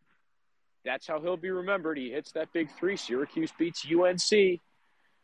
[0.84, 1.96] That's how he'll be remembered.
[1.96, 2.98] He hits that big three.
[2.98, 4.60] Syracuse beats UNC,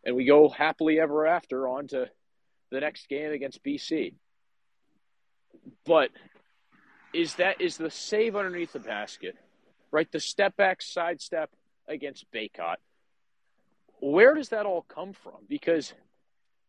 [0.06, 2.08] and we go happily ever after on to
[2.70, 4.14] the next game against BC.
[5.84, 6.08] But
[7.12, 9.36] is that is the save underneath the basket,
[9.90, 10.10] right?
[10.10, 11.50] The step back sidestep
[11.86, 12.76] against Bacot.
[14.00, 15.44] Where does that all come from?
[15.46, 15.92] Because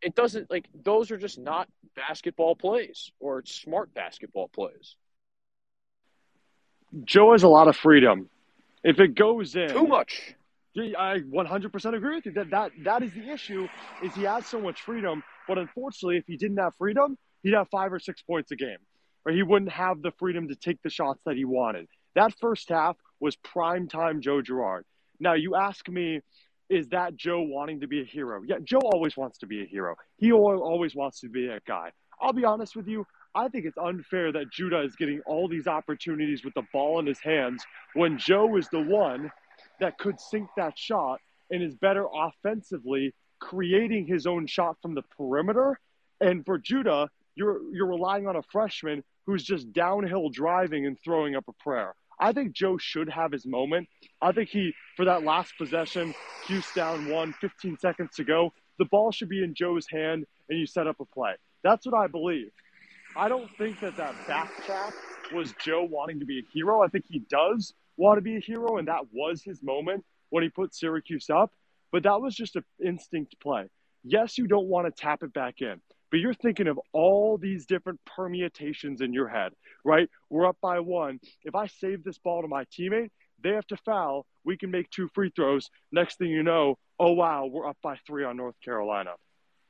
[0.04, 4.96] it doesn't like those are just not basketball plays or smart basketball plays.
[7.06, 8.30] Joe has a lot of freedom.
[8.84, 10.36] If it goes in too much,
[10.78, 12.32] I 100% agree with you.
[12.34, 13.68] That that that is the issue.
[14.04, 17.70] Is he has so much freedom, but unfortunately, if he didn't have freedom, he'd have
[17.70, 18.78] five or six points a game,
[19.26, 21.88] or he wouldn't have the freedom to take the shots that he wanted.
[22.16, 24.86] That first half was prime time Joe Girard.
[25.20, 26.22] Now you ask me,
[26.70, 28.42] is that Joe wanting to be a hero?
[28.46, 29.96] Yeah, Joe always wants to be a hero.
[30.18, 31.92] He always wants to be a guy.
[32.22, 33.06] I'll be honest with you.
[33.36, 37.06] I think it's unfair that Judah is getting all these opportunities with the ball in
[37.06, 37.64] his hands
[37.96, 39.32] when Joe is the one
[39.80, 45.02] that could sink that shot and is better offensively creating his own shot from the
[45.18, 45.80] perimeter.
[46.22, 51.36] And for Judah, you're you're relying on a freshman who's just downhill driving and throwing
[51.36, 51.96] up a prayer.
[52.24, 53.90] I think Joe should have his moment.
[54.22, 56.16] I think he, for that last possession,
[56.48, 60.58] Cuse down one, 15 seconds to go, the ball should be in Joe's hand and
[60.58, 61.34] you set up a play.
[61.66, 62.52] That's what I believe.
[63.18, 64.94] I don't think that that back tap
[65.34, 66.82] was Joe wanting to be a hero.
[66.82, 70.44] I think he does want to be a hero, and that was his moment when
[70.44, 71.52] he put Syracuse up.
[71.92, 73.70] But that was just an instinct play.
[74.06, 75.82] Yes, you don't want to tap it back in,
[76.14, 79.52] but you're thinking of all these different permutations in your head,
[79.84, 80.08] right?
[80.30, 81.20] We're up by one.
[81.44, 83.10] If I save this ball to my teammate,
[83.44, 84.28] they have to foul.
[84.46, 85.72] We can make two free throws.
[85.92, 89.14] Next thing you know, oh, wow, we're up by three on North Carolina.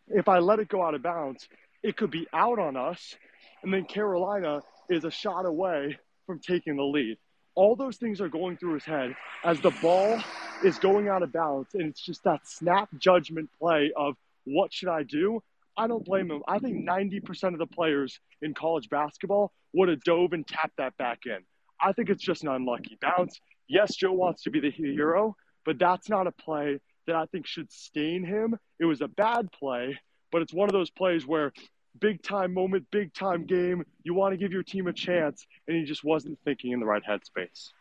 [0.10, 1.48] If I let it go out of bounds,
[1.82, 3.16] it could be out on us
[3.64, 7.18] and then Carolina is a shot away from taking the lead.
[7.56, 10.20] All those things are going through his head as the ball
[10.62, 14.90] is going out of bounds, and it's just that snap judgment play of what should
[14.90, 15.42] I do?
[15.76, 16.44] I don't blame him.
[16.48, 20.96] I think 90% of the players in college basketball would have dove and tapped that
[20.98, 21.40] back in.
[21.82, 23.40] I think it's just an unlucky bounce.
[23.68, 27.48] Yes, Joe wants to be the hero, but that's not a play that I think
[27.48, 28.58] should stain him.
[28.80, 30.00] It was a bad play,
[30.32, 31.52] but it's one of those plays where
[32.00, 33.84] big time moment, big time game.
[34.04, 36.86] You want to give your team a chance, and he just wasn't thinking in the
[36.86, 37.72] right headspace.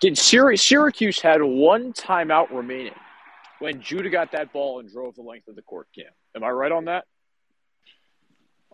[0.00, 2.94] Did Syracuse had one timeout remaining
[3.62, 6.06] when Judah got that ball and drove the length of the court, Cam?
[6.34, 7.04] Am I right on that?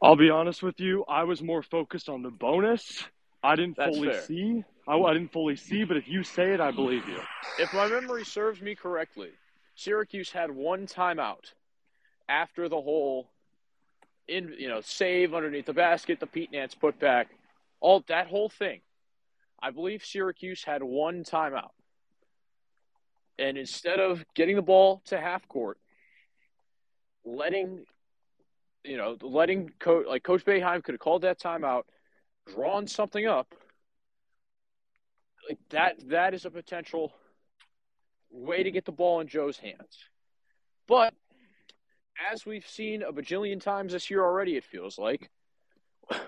[0.00, 1.04] I'll be honest with you.
[1.08, 3.04] I was more focused on the bonus.
[3.42, 4.22] I didn't That's fully fair.
[4.22, 4.64] see.
[4.86, 7.20] I, I didn't fully see, but if you say it, I believe you.
[7.58, 9.30] If my memory serves me correctly,
[9.74, 11.52] Syracuse had one timeout
[12.28, 13.28] after the whole
[14.26, 17.26] in you know save underneath the basket, the Pete Nance putback,
[17.80, 18.80] all that whole thing.
[19.60, 21.70] I believe Syracuse had one timeout,
[23.38, 25.78] and instead of getting the ball to half court,
[27.24, 27.84] letting
[28.84, 31.82] you know letting coach like Coach Boeheim could have called that timeout,
[32.52, 33.54] drawn something up.
[35.48, 37.12] Like that that is a potential
[38.30, 39.98] way to get the ball in Joe's hands.
[40.86, 41.14] But
[42.32, 45.30] as we've seen a bajillion times this year already, it feels like.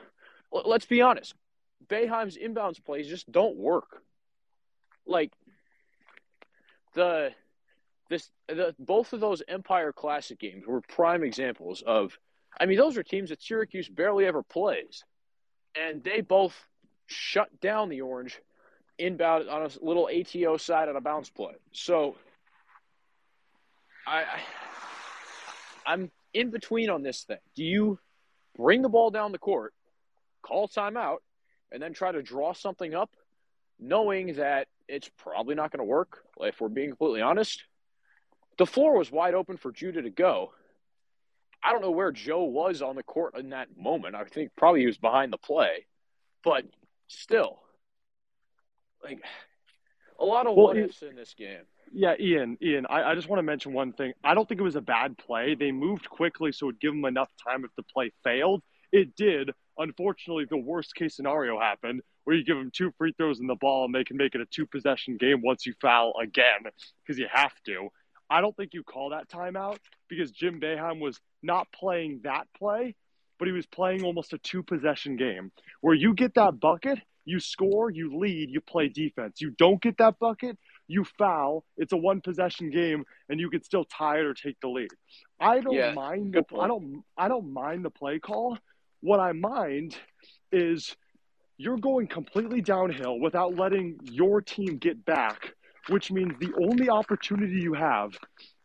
[0.52, 1.34] Let's be honest.
[1.86, 4.02] Boeheim's inbounds plays just don't work.
[5.06, 5.32] Like
[6.94, 7.30] the
[8.08, 12.18] this the both of those Empire Classic games were prime examples of
[12.58, 15.04] I mean those are teams that Syracuse barely ever plays.
[15.76, 16.54] And they both
[17.06, 18.40] shut down the Orange
[18.98, 21.54] inbound on a little ATO side on a bounce play.
[21.72, 22.16] So
[24.06, 24.40] I, I
[25.86, 27.38] I'm in between on this thing.
[27.54, 27.98] Do you
[28.56, 29.74] bring the ball down the court,
[30.42, 31.18] call timeout,
[31.72, 33.10] and then try to draw something up,
[33.78, 36.24] knowing that it's probably not going to work?
[36.40, 37.64] If we're being completely honest,
[38.58, 40.52] the floor was wide open for Judah to go.
[41.62, 44.14] I don't know where Joe was on the court in that moment.
[44.14, 45.86] I think probably he was behind the play,
[46.42, 46.64] but
[47.08, 47.60] still,
[49.04, 49.22] like
[50.18, 51.62] a lot of Well, what ifs in this game.
[51.92, 54.12] Yeah, Ian, Ian, I, I just want to mention one thing.
[54.22, 55.54] I don't think it was a bad play.
[55.54, 58.62] They moved quickly, so it would give them enough time if the play failed.
[58.92, 59.50] It did.
[59.80, 63.54] Unfortunately, the worst case scenario happened where you give them two free throws in the
[63.54, 66.70] ball and they can make it a two possession game once you foul again
[67.02, 67.88] because you have to.
[68.28, 72.94] I don't think you call that timeout because Jim Boeheim was not playing that play,
[73.38, 77.40] but he was playing almost a two possession game where you get that bucket, you
[77.40, 79.40] score, you lead, you play defense.
[79.40, 81.64] You don't get that bucket, you foul.
[81.78, 84.90] It's a one possession game, and you could still tie it or take the lead.
[85.40, 86.44] I don't Yeah, mind the.
[86.58, 88.58] I don't I don't mind the play call.
[89.00, 89.96] What I mind
[90.52, 90.94] is
[91.56, 95.54] you're going completely downhill without letting your team get back,
[95.88, 98.16] which means the only opportunity you have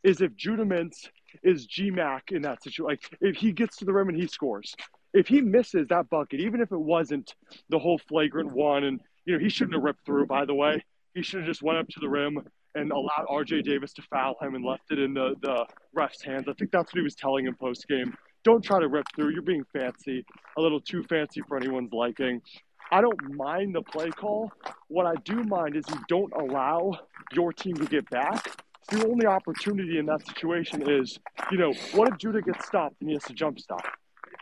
[0.04, 1.10] is if Judah Mintz
[1.43, 2.86] is GMAC in that situation.
[2.86, 4.76] Like if he gets to the rim and he scores.
[5.13, 7.34] If he misses that bucket, even if it wasn't
[7.69, 10.26] the whole flagrant one, and you know he shouldn't have ripped through.
[10.26, 12.38] By the way, he should have just went up to the rim
[12.76, 13.62] and allowed R.J.
[13.62, 16.48] Davis to foul him and left it in the the ref's hands.
[16.50, 18.13] I think that's what he was telling him post game.
[18.45, 19.31] Don't try to rip through.
[19.31, 20.23] You're being fancy,
[20.55, 22.43] a little too fancy for anyone's liking.
[22.91, 24.51] I don't mind the play call.
[24.88, 26.99] What I do mind is you don't allow
[27.34, 28.51] your team to get back.
[28.89, 31.17] The only opportunity in that situation is,
[31.51, 33.84] you know, what if Judah gets stopped and he has to jump stop?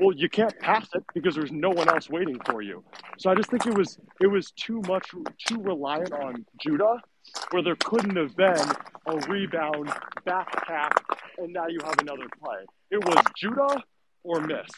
[0.02, 2.84] Well, you can't pass it because there's no one else waiting for you.
[3.20, 5.12] So I just think it was it was too much
[5.48, 7.00] too reliant on Judah,
[7.52, 8.68] where there couldn't have been
[9.06, 9.94] a rebound,
[10.26, 11.06] back tap,
[11.38, 12.66] and now you have another play.
[12.92, 13.82] It was Judah
[14.24, 14.70] or miss,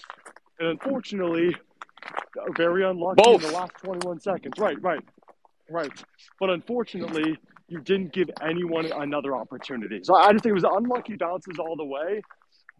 [0.59, 1.55] and unfortunately,
[2.55, 3.43] very unlucky Both.
[3.43, 4.53] in the last 21 seconds.
[4.57, 5.03] Right, right,
[5.69, 5.91] right.
[6.39, 10.01] But unfortunately, you didn't give anyone another opportunity.
[10.03, 12.21] So I just think it was unlucky bounces all the way.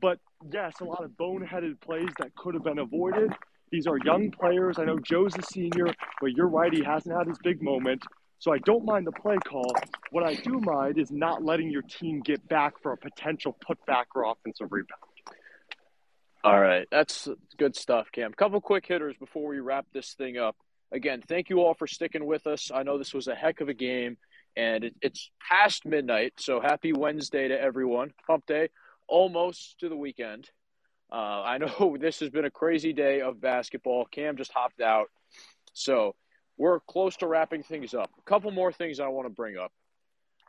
[0.01, 0.19] But
[0.51, 3.32] yes, a lot of boneheaded plays that could have been avoided.
[3.71, 4.78] These are young players.
[4.78, 5.88] I know Joe's a senior,
[6.21, 8.04] but you're right, he hasn't had his big moment.
[8.39, 9.73] So I don't mind the play call.
[10.12, 14.06] What I do mind is not letting your team get back for a potential putback
[14.13, 15.14] or offensive rebound.
[16.45, 17.27] All right, that's
[17.58, 18.31] good stuff, Cam.
[18.31, 20.55] Couple quick hitters before we wrap this thing up.
[20.91, 22.69] Again, thank you all for sticking with us.
[22.71, 24.17] I know this was a heck of a game,
[24.55, 28.13] and it, it's past midnight, so happy Wednesday to everyone.
[28.27, 28.69] Hump day,
[29.08, 30.51] almost to the weekend.
[31.12, 34.05] Uh, I know this has been a crazy day of basketball.
[34.05, 35.08] Cam just hopped out,
[35.73, 36.13] so
[36.58, 38.12] we're close to wrapping things up.
[38.19, 39.71] A couple more things I want to bring up.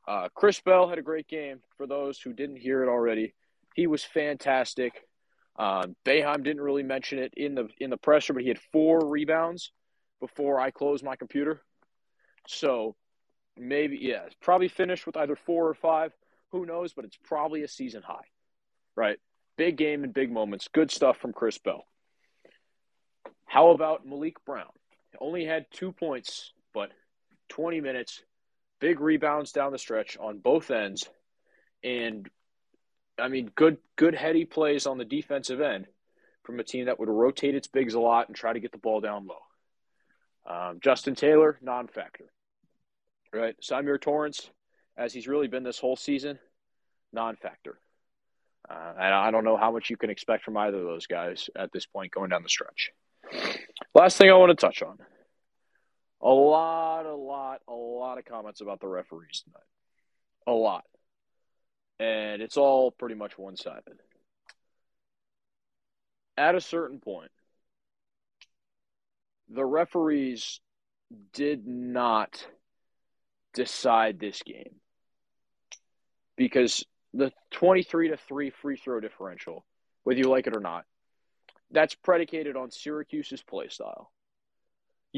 [0.06, 1.60] Uh, Chris Bell had a great game.
[1.78, 3.32] For those who didn't hear it already,
[3.74, 5.02] he was fantastic.
[5.58, 9.06] Uh, Boeheim didn't really mention it in the in the presser, but he had four
[9.06, 9.72] rebounds
[10.20, 11.62] before I closed my computer.
[12.46, 12.94] So
[13.56, 16.12] maybe yeah, probably finished with either four or five.
[16.52, 16.92] Who knows?
[16.92, 18.26] But it's probably a season high,
[18.94, 19.18] right?
[19.56, 20.68] Big game and big moments.
[20.68, 21.84] Good stuff from Chris Bell.
[23.46, 24.70] How about Maliq Brown?
[25.18, 26.90] Only had two points, but
[27.48, 28.22] 20 minutes,
[28.80, 31.08] big rebounds down the stretch on both ends,
[31.82, 32.28] and
[33.18, 35.86] I mean, good good heady plays on the defensive end
[36.42, 38.78] from a team that would rotate its bigs a lot and try to get the
[38.78, 39.40] ball down low.
[40.48, 42.26] Um, Justin Taylor, non-factor,
[43.32, 43.56] right?
[43.60, 44.48] Symir Torrence,
[44.96, 46.38] as he's really been this whole season,
[47.12, 47.78] non-factor.
[48.68, 51.50] Uh, and I don't know how much you can expect from either of those guys
[51.56, 52.90] at this point going down the stretch.
[53.94, 54.98] Last thing I want to touch on.
[56.20, 59.66] A lot, a lot, a lot of comments about the referees tonight.
[60.46, 60.84] A lot
[61.98, 64.00] and it's all pretty much one sided.
[66.36, 67.30] at a certain point,
[69.48, 70.60] the referees
[71.32, 72.46] did not
[73.54, 74.74] decide this game
[76.36, 76.84] because
[77.14, 79.64] the 23 to 3 free throw differential,
[80.04, 80.84] whether you like it or not,
[81.70, 84.12] that's predicated on Syracuse's play style.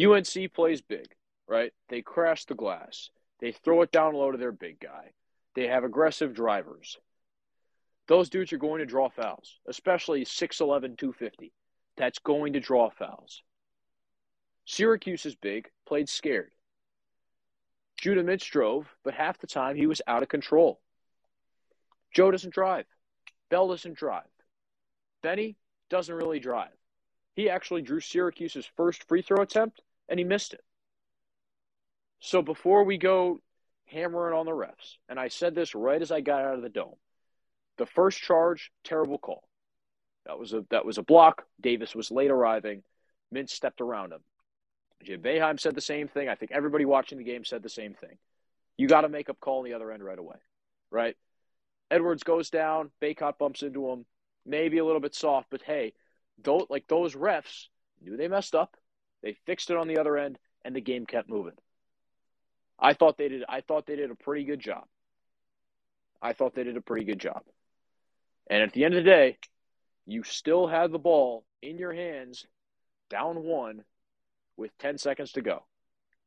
[0.01, 1.07] UNC plays big,
[1.49, 1.73] right?
[1.89, 3.11] They crash the glass.
[3.41, 5.13] They throw it down low to their big guy.
[5.59, 6.99] They have aggressive drivers.
[8.07, 11.53] Those dudes are going to draw fouls, especially 6'11, 250.
[11.97, 13.43] That's going to draw fouls.
[14.67, 16.53] Syracuse is big, played scared.
[17.97, 20.81] Judah Mintz drove, but half the time he was out of control.
[22.15, 22.87] Joe doesn't drive.
[23.51, 24.31] Bell doesn't drive.
[25.25, 25.57] Benny
[25.91, 26.69] doesn't really drive.
[27.35, 30.63] He actually drew Syracuse's first free throw attempt and he missed it.
[32.21, 33.41] So before we go
[33.91, 36.69] hammering on the refs, and I said this right as I got out of the
[36.69, 36.97] dome,
[37.77, 39.49] the first charge, terrible call.
[40.27, 41.45] That was a that was a block.
[41.61, 42.83] Davis was late arriving.
[43.35, 44.21] Mintz stepped around him.
[45.03, 46.29] Jim Boeheim said the same thing.
[46.29, 48.19] I think everybody watching the game said the same thing.
[48.77, 50.37] You got to make up call on the other end right away,
[50.91, 51.17] right?
[51.91, 52.91] Edwards goes down.
[53.01, 54.07] Bacot bumps into him.
[54.45, 55.93] Maybe a little bit soft, but hey,
[56.43, 57.67] those, like those refs
[58.01, 58.77] knew they messed up.
[59.23, 61.55] They fixed it on the other end, and the game kept moving.
[62.79, 63.45] I thought they did.
[63.49, 64.85] I thought they did a pretty good job.
[66.23, 67.43] I thought they did a pretty good job.
[68.49, 69.39] And at the end of the day,
[70.07, 72.47] you still have the ball in your hands,
[73.11, 73.85] down one,
[74.57, 75.65] with 10 seconds to go.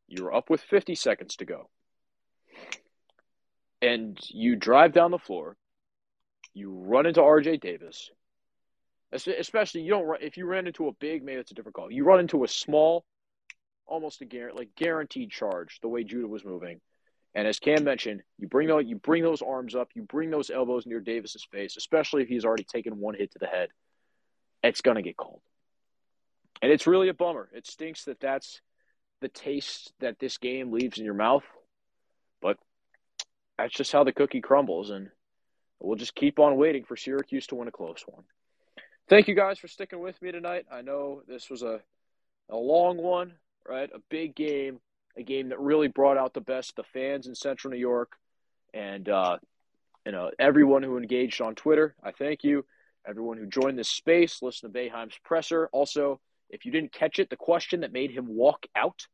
[0.08, 1.70] You're up with 50 seconds to go.
[3.82, 5.58] And you drive down the floor.
[6.54, 8.12] You run into RJ Davis.
[9.12, 11.91] Especially, you don't if you ran into a big, maybe it's a different call.
[11.91, 13.04] You run into a small,
[13.86, 16.80] almost a guarantee, like guaranteed charge, the way Judah was moving.
[17.34, 20.50] And as Cam mentioned, you bring those, you bring those arms up, you bring those
[20.50, 23.70] elbows near Davis's face, especially if he's already taken one hit to the head.
[24.64, 25.42] It's gonna get called,
[26.62, 27.50] and it's really a bummer.
[27.54, 28.62] It stinks that that's
[29.22, 31.44] the taste that this game leaves in your mouth,
[32.42, 32.58] but
[33.58, 35.10] that's just how the cookie crumbles, and
[35.80, 38.24] we'll just keep on waiting for Syracuse to win a close one.
[39.10, 40.66] Thank you guys for sticking with me tonight.
[40.72, 41.82] I know this was a
[42.50, 43.34] a long one,
[43.68, 43.89] right?
[43.93, 44.80] A big game
[45.18, 48.14] a game that really brought out the best the fans in Central New York,
[48.74, 49.38] and uh,
[50.05, 51.95] you know everyone who engaged on Twitter.
[52.03, 52.66] I thank you.
[53.07, 55.70] Everyone who joined this space, listen to Boeheim's presser.
[55.72, 59.07] Also, if you didn't catch it, the question that made him walk out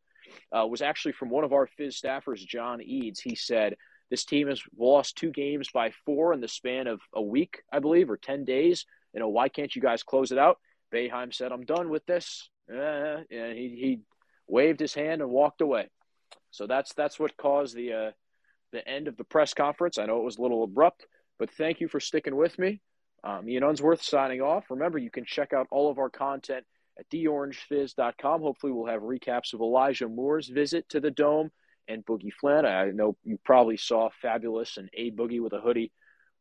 [0.51, 3.21] uh, was actually from one of our Fizz staffers, John Eads.
[3.21, 3.77] He said,
[4.09, 7.79] This team has lost two games by four in the span of a week, I
[7.79, 8.85] believe, or 10 days.
[9.13, 10.59] You know, why can't you guys close it out?
[10.93, 12.49] Boeheim said, I'm done with this.
[12.69, 13.99] Uh, and he, he
[14.47, 15.89] waved his hand and walked away.
[16.51, 18.11] So that's that's what caused the uh,
[18.71, 19.97] the end of the press conference.
[19.97, 21.05] I know it was a little abrupt,
[21.39, 22.81] but thank you for sticking with me.
[23.23, 24.65] Um, Ian Unsworth signing off.
[24.69, 26.65] Remember, you can check out all of our content
[26.97, 28.41] at theorangefizz.com.
[28.41, 31.51] Hopefully, we'll have recaps of Elijah Moore's visit to the Dome
[31.87, 32.67] and Boogie Fland.
[32.67, 35.91] I know you probably saw Fabolous and A Boogie with a hoodie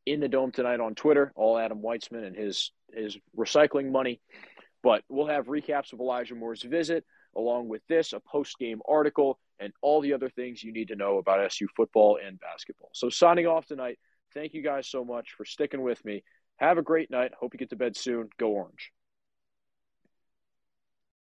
[0.05, 1.33] in the Dome tonight on Twitter.
[1.35, 4.21] All Adam Weitsman and his his recycling money.
[4.83, 7.05] But we'll have recaps of Elijah Moore's visit
[7.37, 10.97] along with this, a post game article, and all the other things you need to
[10.97, 12.91] know about SU football and basketball.
[12.93, 13.99] So, signing off tonight,
[14.35, 16.23] thank you guys so much for sticking with me.
[16.57, 17.33] Have a great night.
[17.39, 18.29] Hope you get to bed soon.
[18.39, 18.93] Go Orange.